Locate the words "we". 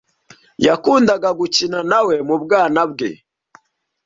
2.07-2.15